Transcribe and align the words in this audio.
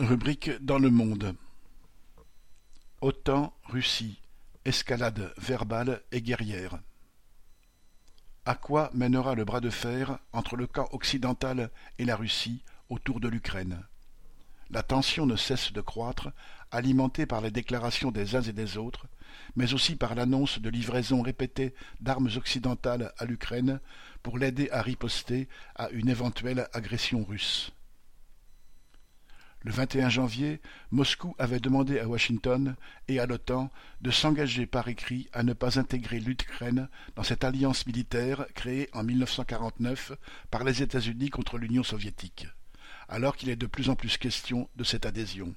Rubrique 0.00 0.50
dans 0.60 0.80
le 0.80 0.90
monde. 0.90 1.36
OTAN, 3.00 3.54
Russie, 3.62 4.20
escalade 4.64 5.32
verbale 5.38 6.02
et 6.10 6.20
guerrière. 6.20 6.80
À 8.44 8.56
quoi 8.56 8.90
mènera 8.92 9.36
le 9.36 9.44
bras 9.44 9.60
de 9.60 9.70
fer 9.70 10.18
entre 10.32 10.56
le 10.56 10.66
camp 10.66 10.88
occidental 10.90 11.70
et 12.00 12.04
la 12.04 12.16
Russie 12.16 12.64
autour 12.88 13.20
de 13.20 13.28
l'Ukraine? 13.28 13.84
La 14.68 14.82
tension 14.82 15.26
ne 15.26 15.36
cesse 15.36 15.72
de 15.72 15.80
croître, 15.80 16.32
alimentée 16.72 17.24
par 17.24 17.40
les 17.40 17.52
déclarations 17.52 18.10
des 18.10 18.34
uns 18.34 18.42
et 18.42 18.52
des 18.52 18.76
autres, 18.76 19.06
mais 19.54 19.74
aussi 19.74 19.94
par 19.94 20.16
l'annonce 20.16 20.58
de 20.58 20.70
livraisons 20.70 21.22
répétées 21.22 21.72
d'armes 22.00 22.30
occidentales 22.34 23.12
à 23.18 23.26
l'Ukraine 23.26 23.78
pour 24.24 24.38
l'aider 24.38 24.68
à 24.72 24.82
riposter 24.82 25.48
à 25.76 25.88
une 25.90 26.08
éventuelle 26.08 26.68
agression 26.72 27.22
russe. 27.22 27.72
Le 29.64 29.72
21 29.72 30.10
janvier, 30.10 30.60
Moscou 30.90 31.34
avait 31.38 31.58
demandé 31.58 31.98
à 31.98 32.06
Washington 32.06 32.76
et 33.08 33.18
à 33.18 33.24
l'OTAN 33.24 33.70
de 34.02 34.10
s'engager 34.10 34.66
par 34.66 34.88
écrit 34.88 35.30
à 35.32 35.42
ne 35.42 35.54
pas 35.54 35.78
intégrer 35.78 36.20
l'Ukraine 36.20 36.90
dans 37.16 37.22
cette 37.22 37.44
alliance 37.44 37.86
militaire 37.86 38.46
créée 38.54 38.90
en 38.92 39.02
1949 39.02 40.12
par 40.50 40.64
les 40.64 40.82
États-Unis 40.82 41.30
contre 41.30 41.56
l'Union 41.56 41.82
soviétique, 41.82 42.46
alors 43.08 43.36
qu'il 43.36 43.48
est 43.48 43.56
de 43.56 43.66
plus 43.66 43.88
en 43.88 43.96
plus 43.96 44.18
question 44.18 44.68
de 44.76 44.84
cette 44.84 45.06
adhésion. 45.06 45.54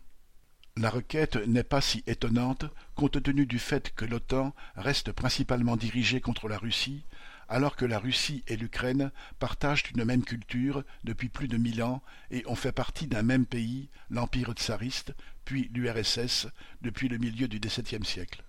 La 0.77 0.89
requête 0.89 1.35
n'est 1.45 1.63
pas 1.63 1.81
si 1.81 2.01
étonnante 2.07 2.63
compte 2.95 3.21
tenu 3.21 3.45
du 3.45 3.59
fait 3.59 3.93
que 3.93 4.05
l'OTAN 4.05 4.55
reste 4.77 5.11
principalement 5.11 5.75
dirigée 5.75 6.21
contre 6.21 6.47
la 6.47 6.57
Russie, 6.57 7.03
alors 7.49 7.75
que 7.75 7.85
la 7.85 7.99
Russie 7.99 8.43
et 8.47 8.57
l'Ukraine 8.57 9.11
partagent 9.39 9.83
une 9.95 10.03
même 10.03 10.23
culture 10.23 10.83
depuis 11.03 11.29
plus 11.29 11.47
de 11.47 11.57
mille 11.57 11.81
ans 11.83 12.01
et 12.31 12.43
ont 12.47 12.55
fait 12.55 12.71
partie 12.71 13.07
d'un 13.07 13.23
même 13.23 13.45
pays, 13.45 13.89
l'Empire 14.09 14.53
tsariste, 14.53 15.13
puis 15.45 15.69
l'URSS, 15.73 16.47
depuis 16.81 17.07
le 17.07 17.17
milieu 17.17 17.47
du 17.47 17.59
XVIIe 17.59 18.05
siècle. 18.05 18.43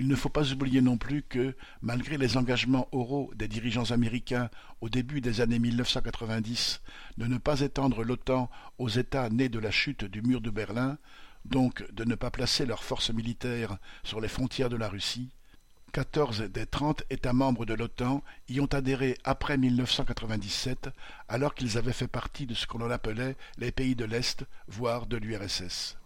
Il 0.00 0.06
ne 0.06 0.14
faut 0.14 0.28
pas 0.28 0.52
oublier 0.52 0.80
non 0.80 0.96
plus 0.96 1.22
que, 1.22 1.56
malgré 1.82 2.18
les 2.18 2.36
engagements 2.36 2.88
oraux 2.92 3.32
des 3.34 3.48
dirigeants 3.48 3.90
américains 3.90 4.48
au 4.80 4.88
début 4.88 5.20
des 5.20 5.40
années 5.40 5.58
1990 5.58 6.80
de 7.16 7.26
ne 7.26 7.36
pas 7.36 7.60
étendre 7.60 8.04
l'OTAN 8.04 8.48
aux 8.78 8.88
États 8.88 9.28
nés 9.28 9.48
de 9.48 9.58
la 9.58 9.72
chute 9.72 10.04
du 10.04 10.22
mur 10.22 10.40
de 10.40 10.50
Berlin, 10.50 10.98
donc 11.44 11.84
de 11.92 12.04
ne 12.04 12.14
pas 12.14 12.30
placer 12.30 12.64
leurs 12.64 12.84
forces 12.84 13.10
militaires 13.10 13.78
sur 14.04 14.20
les 14.20 14.28
frontières 14.28 14.70
de 14.70 14.76
la 14.76 14.88
Russie, 14.88 15.30
Quatorze 15.92 16.42
des 16.42 16.66
trente 16.66 17.02
États 17.08 17.32
membres 17.32 17.64
de 17.64 17.74
l'OTAN 17.74 18.22
y 18.48 18.60
ont 18.60 18.66
adhéré 18.66 19.16
après 19.24 19.56
1997, 19.56 20.90
alors 21.28 21.54
qu'ils 21.54 21.78
avaient 21.78 21.92
fait 21.92 22.08
partie 22.08 22.46
de 22.46 22.54
ce 22.54 22.66
qu'on 22.66 22.90
appelait 22.90 23.36
les 23.56 23.72
pays 23.72 23.96
de 23.96 24.04
l'Est, 24.04 24.44
voire 24.68 25.06
de 25.06 25.16
l'URSS. 25.16 25.96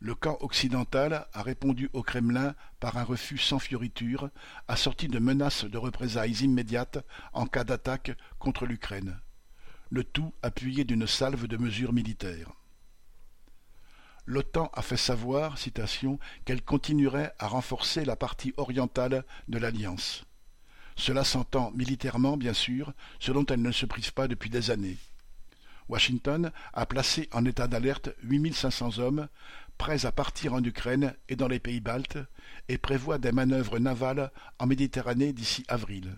Le 0.00 0.14
camp 0.14 0.38
occidental 0.40 1.26
a 1.32 1.42
répondu 1.42 1.90
au 1.92 2.02
Kremlin 2.02 2.54
par 2.80 2.96
un 2.96 3.04
refus 3.04 3.38
sans 3.38 3.58
fioriture, 3.58 4.30
assorti 4.66 5.08
de 5.08 5.18
menaces 5.18 5.64
de 5.64 5.78
représailles 5.78 6.44
immédiates 6.44 7.04
en 7.32 7.46
cas 7.46 7.64
d'attaque 7.64 8.16
contre 8.38 8.64
l'Ukraine, 8.64 9.20
le 9.90 10.04
tout 10.04 10.32
appuyé 10.42 10.84
d'une 10.84 11.06
salve 11.06 11.46
de 11.46 11.56
mesures 11.56 11.92
militaires. 11.92 12.57
L'OTAN 14.30 14.70
a 14.74 14.82
fait 14.82 14.98
savoir, 14.98 15.56
citation, 15.56 16.18
qu'elle 16.44 16.60
continuerait 16.60 17.32
à 17.38 17.46
renforcer 17.46 18.04
la 18.04 18.14
partie 18.14 18.52
orientale 18.58 19.24
de 19.48 19.56
l'Alliance. 19.56 20.26
Cela 20.96 21.24
s'entend 21.24 21.70
militairement, 21.70 22.36
bien 22.36 22.52
sûr, 22.52 22.92
ce 23.20 23.32
dont 23.32 23.46
elle 23.46 23.62
ne 23.62 23.72
se 23.72 23.86
prive 23.86 24.12
pas 24.12 24.28
depuis 24.28 24.50
des 24.50 24.70
années. 24.70 24.98
Washington 25.88 26.52
a 26.74 26.84
placé 26.84 27.30
en 27.32 27.46
état 27.46 27.68
d'alerte 27.68 28.10
8500 28.22 28.98
hommes, 28.98 29.28
prêts 29.78 30.04
à 30.04 30.12
partir 30.12 30.52
en 30.52 30.62
Ukraine 30.62 31.14
et 31.30 31.36
dans 31.36 31.48
les 31.48 31.58
pays 31.58 31.80
baltes, 31.80 32.18
et 32.68 32.76
prévoit 32.76 33.16
des 33.16 33.32
manœuvres 33.32 33.78
navales 33.78 34.30
en 34.58 34.66
Méditerranée 34.66 35.32
d'ici 35.32 35.64
avril 35.68 36.14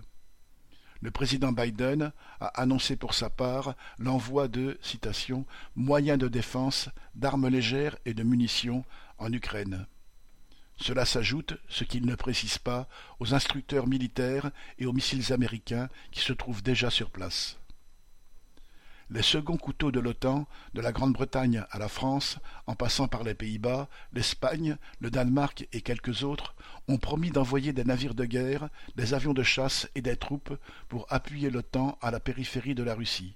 le 1.00 1.10
président 1.10 1.52
Biden 1.52 2.12
a 2.40 2.46
annoncé 2.60 2.96
pour 2.96 3.14
sa 3.14 3.30
part 3.30 3.74
l'envoi 3.98 4.48
de 4.48 4.78
moyens 5.76 6.18
de 6.18 6.28
défense, 6.28 6.88
d'armes 7.14 7.48
légères 7.48 7.96
et 8.04 8.14
de 8.14 8.22
munitions 8.22 8.84
en 9.18 9.32
Ukraine. 9.32 9.86
Cela 10.76 11.04
s'ajoute, 11.04 11.58
ce 11.68 11.84
qu'il 11.84 12.06
ne 12.06 12.14
précise 12.14 12.58
pas, 12.58 12.88
aux 13.18 13.34
instructeurs 13.34 13.86
militaires 13.86 14.50
et 14.78 14.86
aux 14.86 14.94
missiles 14.94 15.32
américains 15.32 15.88
qui 16.10 16.20
se 16.20 16.32
trouvent 16.32 16.62
déjà 16.62 16.88
sur 16.88 17.10
place. 17.10 17.59
Les 19.12 19.22
seconds 19.22 19.56
couteaux 19.56 19.90
de 19.90 19.98
l'OTAN, 19.98 20.46
de 20.72 20.80
la 20.80 20.92
Grande-Bretagne 20.92 21.64
à 21.72 21.80
la 21.80 21.88
France, 21.88 22.38
en 22.68 22.76
passant 22.76 23.08
par 23.08 23.24
les 23.24 23.34
Pays-Bas, 23.34 23.88
l'Espagne, 24.12 24.76
le 25.00 25.10
Danemark 25.10 25.66
et 25.72 25.80
quelques 25.80 26.22
autres, 26.22 26.54
ont 26.86 26.98
promis 26.98 27.30
d'envoyer 27.30 27.72
des 27.72 27.82
navires 27.82 28.14
de 28.14 28.24
guerre, 28.24 28.68
des 28.94 29.12
avions 29.12 29.34
de 29.34 29.42
chasse 29.42 29.88
et 29.96 30.00
des 30.00 30.16
troupes 30.16 30.56
pour 30.88 31.06
appuyer 31.08 31.50
l'OTAN 31.50 31.98
à 32.00 32.12
la 32.12 32.20
périphérie 32.20 32.76
de 32.76 32.84
la 32.84 32.94
Russie. 32.94 33.34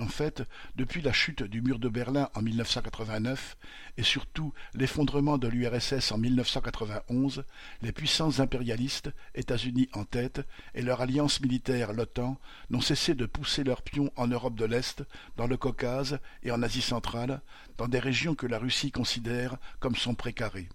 En 0.00 0.08
fait, 0.08 0.42
depuis 0.74 1.02
la 1.02 1.12
chute 1.12 1.44
du 1.44 1.62
mur 1.62 1.78
de 1.78 1.88
Berlin 1.88 2.28
en 2.34 2.42
1989 2.42 3.56
et 3.96 4.02
surtout 4.02 4.52
l'effondrement 4.74 5.38
de 5.38 5.46
l'URSS 5.46 6.10
en 6.10 6.18
1991, 6.18 7.44
les 7.80 7.92
puissances 7.92 8.40
impérialistes, 8.40 9.12
États-Unis 9.36 9.88
en 9.92 10.04
tête, 10.04 10.40
et 10.74 10.82
leur 10.82 11.00
alliance 11.00 11.40
militaire, 11.40 11.92
l'OTAN, 11.92 12.40
n'ont 12.70 12.80
cessé 12.80 13.14
de 13.14 13.24
pousser 13.24 13.62
leurs 13.62 13.82
pions 13.82 14.10
en 14.16 14.26
Europe 14.26 14.56
de 14.56 14.64
l'Est, 14.64 15.04
dans 15.36 15.46
le 15.46 15.56
Caucase 15.56 16.18
et 16.42 16.50
en 16.50 16.62
Asie 16.62 16.82
centrale, 16.82 17.40
dans 17.78 17.86
des 17.86 18.00
régions 18.00 18.34
que 18.34 18.48
la 18.48 18.58
Russie 18.58 18.90
considère 18.90 19.58
comme 19.78 19.94
son 19.94 20.16
précaré. 20.16 20.68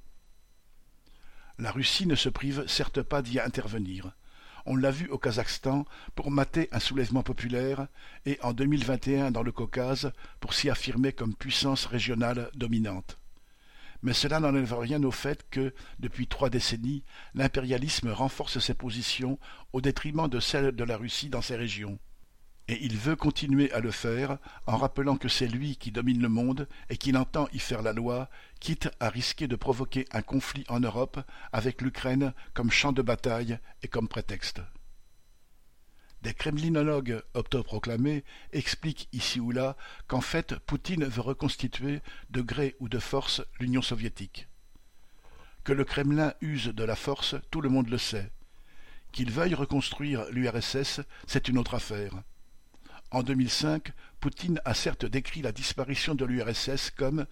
La 1.57 1.71
Russie 1.73 2.07
ne 2.07 2.15
se 2.15 2.29
prive 2.29 2.65
certes 2.67 3.01
pas 3.01 3.21
d'y 3.21 3.37
intervenir. 3.37 4.13
On 4.65 4.75
l'a 4.75 4.91
vu 4.91 5.07
au 5.09 5.17
Kazakhstan 5.17 5.85
pour 6.15 6.31
mater 6.31 6.69
un 6.71 6.79
soulèvement 6.79 7.23
populaire 7.23 7.87
et 8.25 8.39
en 8.41 8.53
2021 8.53 9.31
dans 9.31 9.43
le 9.43 9.51
Caucase 9.51 10.11
pour 10.39 10.53
s'y 10.53 10.69
affirmer 10.69 11.13
comme 11.13 11.35
puissance 11.35 11.85
régionale 11.85 12.49
dominante. 12.55 13.17
Mais 14.01 14.13
cela 14.13 14.39
n'enlève 14.39 14.73
rien 14.77 15.03
au 15.03 15.11
fait 15.11 15.45
que, 15.49 15.73
depuis 15.99 16.27
trois 16.27 16.49
décennies, 16.49 17.03
l'impérialisme 17.33 18.11
renforce 18.11 18.59
ses 18.59 18.73
positions 18.73 19.37
au 19.73 19.81
détriment 19.81 20.29
de 20.29 20.39
celles 20.39 20.71
de 20.71 20.83
la 20.83 20.95
Russie 20.95 21.29
dans 21.29 21.41
ces 21.41 21.57
régions 21.57 21.99
et 22.69 22.85
il 22.85 22.95
veut 22.97 23.15
continuer 23.15 23.71
à 23.71 23.79
le 23.79 23.89
faire 23.89 24.37
en 24.67 24.77
rappelant 24.77 25.17
que 25.17 25.27
c'est 25.27 25.47
lui 25.47 25.75
qui 25.75 25.89
domine 25.91 26.21
le 26.21 26.29
monde 26.29 26.67
et 26.91 26.97
qu'il 26.97 27.17
entend 27.17 27.47
y 27.51 27.57
faire 27.57 27.81
la 27.81 27.93
loi, 27.93 28.29
quitte 28.59 28.91
à 28.99 29.09
risquer 29.09 29.47
de 29.47 29.55
provoquer 29.55 30.05
un 30.11 30.21
conflit 30.21 30.65
en 30.69 30.79
Europe 30.79 31.19
avec 31.51 31.81
l'Ukraine 31.81 32.31
comme 32.53 32.69
champ 32.69 32.91
de 32.91 33.01
bataille 33.01 33.57
et 33.81 33.87
comme 33.87 34.07
prétexte. 34.07 34.61
Des 36.21 36.35
kremlinologues 36.35 37.23
autoproclamés 37.33 38.23
expliquent 38.53 39.09
ici 39.13 39.39
ou 39.39 39.49
là 39.49 39.75
qu'en 40.07 40.21
fait 40.21 40.53
Poutine 40.59 41.05
veut 41.05 41.21
reconstituer 41.21 42.01
de 42.29 42.41
gré 42.41 42.75
ou 42.79 42.87
de 42.87 42.99
force 42.99 43.41
l'Union 43.59 43.81
soviétique. 43.81 44.47
Que 45.63 45.73
le 45.73 45.85
Kremlin 45.85 46.35
use 46.39 46.67
de 46.67 46.83
la 46.83 46.95
force, 46.95 47.33
tout 47.49 47.61
le 47.61 47.69
monde 47.69 47.89
le 47.89 47.97
sait. 47.97 48.31
Qu'il 49.11 49.31
veuille 49.31 49.55
reconstruire 49.55 50.29
l'URSS, 50.29 51.01
c'est 51.25 51.47
une 51.47 51.57
autre 51.57 51.73
affaire. 51.73 52.13
En 53.11 53.23
2005, 53.23 53.91
Poutine 54.19 54.61
a 54.65 54.75
certes 54.75 55.05
décrit 55.05 55.41
la 55.41 55.51
disparition 55.51 56.13
de 56.13 56.25
l'URSS 56.25 56.91
comme 56.91 57.25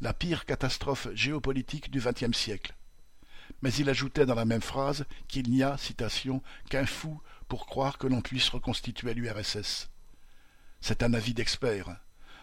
la 0.00 0.12
pire 0.12 0.44
catastrophe 0.44 1.08
géopolitique 1.14 1.90
du 1.90 2.00
XXe 2.00 2.36
siècle. 2.36 2.74
Mais 3.62 3.72
il 3.72 3.88
ajoutait 3.88 4.26
dans 4.26 4.34
la 4.34 4.44
même 4.44 4.60
phrase 4.60 5.06
qu'il 5.26 5.48
n'y 5.48 5.62
a, 5.62 5.76
qu'un 6.68 6.84
fou 6.86 7.20
pour 7.48 7.66
croire 7.66 7.96
que 7.96 8.06
l'on 8.06 8.20
puisse 8.20 8.50
reconstituer 8.50 9.14
l'URSS. 9.14 9.88
C'est 10.82 11.02
un 11.02 11.14
avis 11.14 11.32
d'expert. 11.32 11.96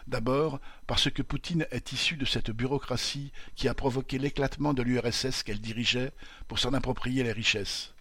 D'abord 0.08 0.60
parce 0.86 1.10
que 1.10 1.22
Poutine 1.22 1.66
est 1.70 1.92
issu 1.92 2.16
de 2.16 2.24
cette 2.24 2.50
bureaucratie 2.50 3.32
qui 3.54 3.68
a 3.68 3.74
provoqué 3.74 4.18
l'éclatement 4.18 4.74
de 4.74 4.82
l'URSS 4.82 5.42
qu'elle 5.44 5.60
dirigeait 5.60 6.12
pour 6.48 6.58
s'en 6.58 6.74
approprier 6.74 7.22
les 7.22 7.32
richesses. 7.32 7.95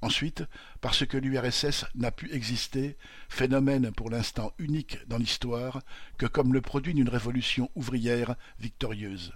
Ensuite, 0.00 0.44
parce 0.80 1.04
que 1.04 1.16
l'URSS 1.16 1.84
n'a 1.96 2.12
pu 2.12 2.32
exister, 2.32 2.96
phénomène 3.28 3.90
pour 3.90 4.10
l'instant 4.10 4.52
unique 4.58 4.98
dans 5.08 5.18
l'histoire, 5.18 5.82
que 6.18 6.26
comme 6.26 6.52
le 6.52 6.60
produit 6.60 6.94
d'une 6.94 7.08
révolution 7.08 7.68
ouvrière 7.74 8.36
victorieuse. 8.60 9.32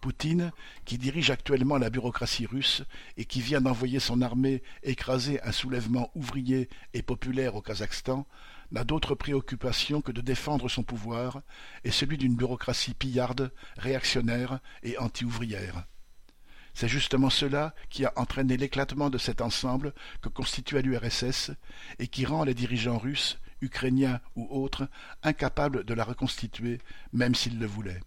Poutine, 0.00 0.52
qui 0.84 0.98
dirige 0.98 1.30
actuellement 1.30 1.78
la 1.78 1.90
bureaucratie 1.90 2.46
russe 2.46 2.84
et 3.16 3.24
qui 3.24 3.40
vient 3.40 3.60
d'envoyer 3.60 3.98
son 3.98 4.22
armée 4.22 4.62
écraser 4.84 5.42
un 5.42 5.50
soulèvement 5.50 6.12
ouvrier 6.14 6.68
et 6.94 7.02
populaire 7.02 7.56
au 7.56 7.62
Kazakhstan, 7.62 8.26
n'a 8.70 8.84
d'autre 8.84 9.16
préoccupation 9.16 10.00
que 10.02 10.12
de 10.12 10.20
défendre 10.20 10.68
son 10.68 10.84
pouvoir 10.84 11.42
et 11.82 11.90
celui 11.90 12.18
d'une 12.18 12.36
bureaucratie 12.36 12.94
pillarde, 12.94 13.52
réactionnaire 13.76 14.60
et 14.84 14.96
anti-ouvrière. 14.98 15.84
C'est 16.76 16.88
justement 16.88 17.30
cela 17.30 17.74
qui 17.88 18.04
a 18.04 18.12
entraîné 18.16 18.58
l'éclatement 18.58 19.08
de 19.08 19.16
cet 19.16 19.40
ensemble 19.40 19.94
que 20.20 20.28
constitua 20.28 20.82
l'URSS 20.82 21.52
et 21.98 22.06
qui 22.06 22.26
rend 22.26 22.44
les 22.44 22.52
dirigeants 22.52 22.98
russes, 22.98 23.38
ukrainiens 23.62 24.20
ou 24.34 24.46
autres, 24.50 24.86
incapables 25.22 25.84
de 25.84 25.94
la 25.94 26.04
reconstituer, 26.04 26.82
même 27.14 27.34
s'ils 27.34 27.58
le 27.58 27.64
voulaient. 27.64 28.02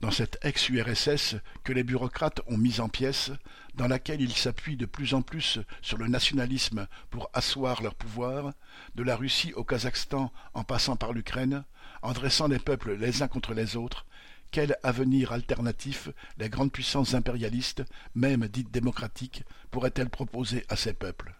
Dans 0.00 0.12
cette 0.12 0.38
ex-URSS 0.42 1.38
que 1.64 1.72
les 1.72 1.82
bureaucrates 1.82 2.40
ont 2.46 2.56
mise 2.56 2.78
en 2.78 2.88
pièces, 2.88 3.32
dans 3.74 3.88
laquelle 3.88 4.20
ils 4.20 4.36
s'appuient 4.36 4.76
de 4.76 4.86
plus 4.86 5.12
en 5.12 5.22
plus 5.22 5.58
sur 5.82 5.98
le 5.98 6.06
nationalisme 6.06 6.86
pour 7.10 7.30
asseoir 7.32 7.82
leur 7.82 7.96
pouvoir, 7.96 8.52
de 8.94 9.02
la 9.02 9.16
Russie 9.16 9.52
au 9.54 9.64
Kazakhstan 9.64 10.32
en 10.54 10.62
passant 10.62 10.94
par 10.94 11.12
l'Ukraine, 11.12 11.64
en 12.02 12.12
dressant 12.12 12.46
les 12.46 12.60
peuples 12.60 12.94
les 12.94 13.22
uns 13.22 13.28
contre 13.28 13.54
les 13.54 13.74
autres, 13.74 14.06
quel 14.50 14.76
avenir 14.82 15.32
alternatif 15.32 16.08
les 16.38 16.48
grandes 16.48 16.72
puissances 16.72 17.14
impérialistes, 17.14 17.84
même 18.14 18.48
dites 18.48 18.70
démocratiques, 18.70 19.44
pourraient-elles 19.70 20.10
proposer 20.10 20.64
à 20.68 20.76
ces 20.76 20.92
peuples? 20.92 21.34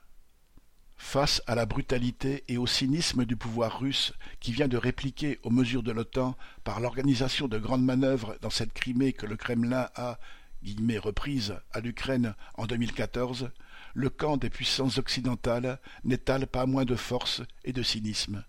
Face 0.96 1.42
à 1.46 1.54
la 1.54 1.64
brutalité 1.64 2.44
et 2.48 2.58
au 2.58 2.66
cynisme 2.66 3.24
du 3.24 3.34
pouvoir 3.34 3.80
russe 3.80 4.12
qui 4.38 4.52
vient 4.52 4.68
de 4.68 4.76
répliquer 4.76 5.40
aux 5.42 5.50
mesures 5.50 5.82
de 5.82 5.92
l'OTAN 5.92 6.36
par 6.62 6.78
l'organisation 6.78 7.48
de 7.48 7.58
grandes 7.58 7.84
manœuvres 7.84 8.36
dans 8.42 8.50
cette 8.50 8.74
Crimée 8.74 9.14
que 9.14 9.26
le 9.26 9.36
Kremlin 9.36 9.88
a 9.94 10.18
reprise 10.98 11.54
à 11.72 11.80
l'Ukraine 11.80 12.34
en 12.54 12.66
2014, 12.66 13.50
le 13.94 14.10
camp 14.10 14.36
des 14.36 14.50
puissances 14.50 14.98
occidentales 14.98 15.80
n'étale 16.04 16.46
pas 16.46 16.66
moins 16.66 16.84
de 16.84 16.96
force 16.96 17.42
et 17.64 17.72
de 17.72 17.82
cynisme. 17.82 18.44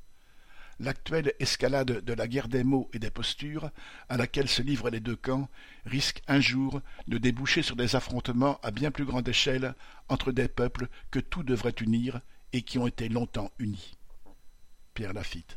L'actuelle 0.82 1.34
escalade 1.40 2.04
de 2.04 2.14
la 2.14 2.28
guerre 2.28 2.48
des 2.48 2.64
mots 2.64 2.90
et 2.92 2.98
des 2.98 3.12
postures, 3.12 3.70
à 4.10 4.18
laquelle 4.18 4.50
se 4.50 4.64
livrent 4.64 4.90
les 4.90 5.00
deux 5.00 5.16
camps, 5.16 5.48
risque 5.86 6.24
un 6.28 6.40
jour 6.40 6.82
de 7.08 7.20
déboucher 7.20 7.62
sur 7.62 7.76
des 7.76 7.96
affrontements 7.96 8.60
à 8.64 8.72
bien 8.72 8.90
plus 8.90 9.06
grande 9.06 9.30
échelle 9.30 9.76
entre 10.10 10.32
des 10.32 10.48
peuples 10.48 10.88
que 11.12 11.20
tout 11.20 11.44
devrait 11.44 11.76
unir 11.82 12.22
et 12.52 12.64
qui 12.64 12.80
ont 12.80 12.88
été 12.88 13.10
longtemps 13.10 13.52
unis. 13.60 13.96
Pierre 14.96 15.14
Lafitte 15.14 15.56